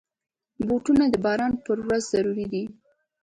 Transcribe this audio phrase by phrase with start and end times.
[0.67, 2.63] بوټونه د باران پر ورځ ضروري دي.